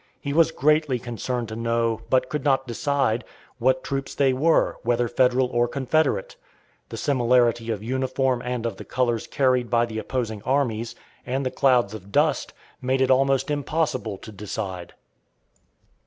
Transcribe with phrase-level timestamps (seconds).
[0.19, 3.23] He was greatly concerned to know, but could not decide,
[3.59, 6.37] what troops they were, whether Federal or Confederate.
[6.89, 11.51] The similarity of uniform and of the colors carried by the opposing armies, and the
[11.51, 12.51] clouds of dust,
[12.81, 14.95] made it almost impossible to decide.